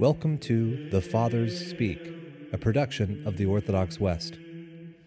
[0.00, 2.00] Welcome to The Fathers Speak,
[2.54, 4.38] a production of the Orthodox West.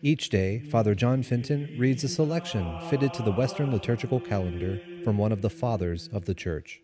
[0.03, 5.17] Each day, Father John Fenton reads a selection fitted to the Western liturgical calendar from
[5.17, 6.83] one of the Fathers of the Church.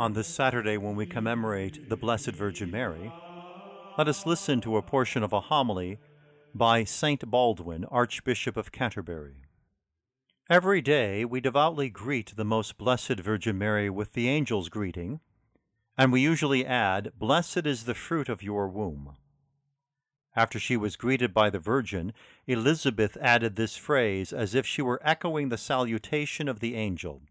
[0.00, 3.12] On this Saturday, when we commemorate the Blessed Virgin Mary,
[3.96, 6.00] let us listen to a portion of a homily
[6.52, 9.44] by Saint Baldwin, Archbishop of Canterbury.
[10.50, 15.20] Every day we devoutly greet the most blessed Virgin Mary with the angel's greeting,
[15.96, 19.16] and we usually add, Blessed is the fruit of your womb.
[20.36, 22.12] After she was greeted by the Virgin,
[22.46, 27.22] Elizabeth added this phrase as if she were echoing the salutation of the angel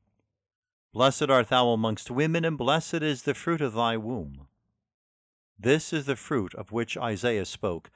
[0.91, 4.47] Blessed art thou amongst women, and blessed is the fruit of thy womb.
[5.59, 7.91] This is the fruit of which Isaiah spoke.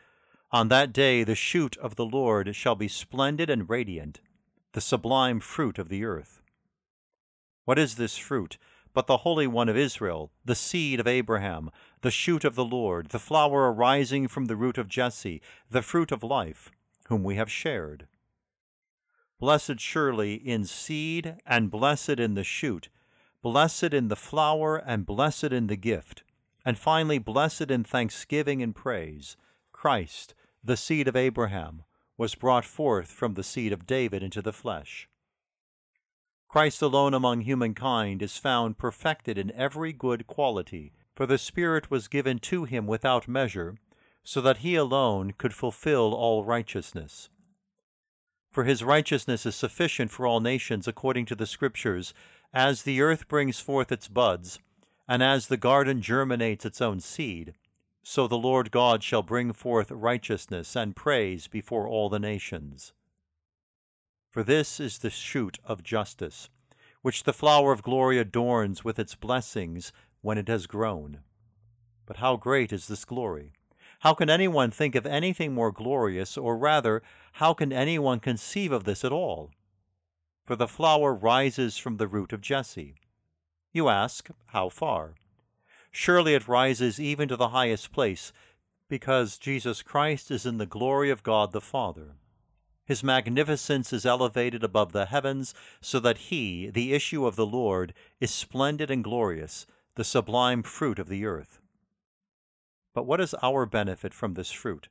[0.52, 4.22] On that day the shoot of the Lord shall be splendid and radiant
[4.74, 6.42] the sublime fruit of the earth.
[7.66, 8.58] What is this fruit
[8.94, 11.70] but the Holy One of Israel, the seed of Abraham,
[12.02, 16.12] the shoot of the Lord, the flower arising from the root of Jesse, the fruit
[16.12, 16.72] of life,
[17.08, 18.08] whom we have shared?
[19.40, 22.90] Blessed surely in seed, and blessed in the shoot,
[23.44, 26.24] blessed in the flower, and blessed in the gift,
[26.66, 29.38] and finally blessed in thanksgiving and praise,
[29.72, 31.84] Christ, the seed of Abraham,
[32.18, 35.08] was brought forth from the seed of David into the flesh.
[36.48, 42.08] Christ alone among humankind is found perfected in every good quality, for the Spirit was
[42.08, 43.78] given to him without measure,
[44.24, 47.30] so that he alone could fulfill all righteousness.
[48.50, 52.14] For his righteousness is sufficient for all nations according to the Scriptures,
[52.54, 54.60] as the earth brings forth its buds,
[55.08, 57.54] and as the garden germinates its own seed
[58.10, 62.94] so the Lord God shall bring forth righteousness and praise before all the nations.
[64.32, 66.50] For this is the shoot of justice,
[67.02, 69.92] which the flower of glory adorns with its blessings
[70.22, 71.20] when it has grown.
[72.06, 73.52] But how great is this glory!
[74.00, 77.04] How can anyone think of anything more glorious, or rather,
[77.34, 79.52] how can anyone conceive of this at all?
[80.46, 82.96] For the flower rises from the root of Jesse.
[83.74, 85.16] You ask, how far?
[86.00, 88.32] Surely it rises even to the highest place,
[88.88, 92.18] because Jesus Christ is in the glory of God the Father.
[92.86, 97.96] His magnificence is elevated above the heavens, so that he, the issue of the Lord,
[98.20, 99.66] is splendid and glorious,
[99.96, 101.60] the sublime fruit of the earth.
[102.94, 104.90] But what is our benefit from this fruit?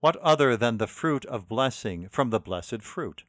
[0.00, 3.22] What other than the fruit of blessing from the blessed fruit?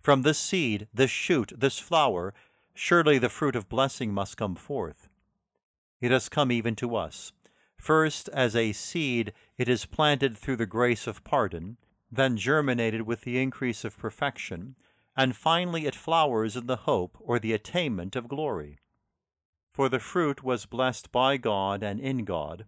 [0.00, 2.34] From this seed, this shoot, this flower,
[2.74, 5.08] surely the fruit of blessing must come forth.
[6.00, 7.32] It has come even to us.
[7.76, 11.76] First, as a seed, it is planted through the grace of pardon,
[12.10, 14.76] then germinated with the increase of perfection,
[15.16, 18.78] and finally it flowers in the hope or the attainment of glory.
[19.72, 22.66] For the fruit was blessed by God and in God,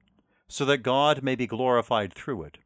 [0.49, 2.59] so that God may be glorified through it.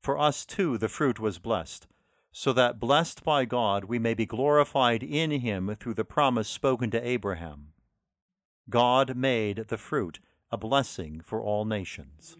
[0.00, 1.86] For us too the fruit was blessed,
[2.32, 6.90] so that blessed by God we may be glorified in him through the promise spoken
[6.90, 7.72] to Abraham.
[8.68, 10.18] God made the fruit
[10.50, 12.36] a blessing for all nations.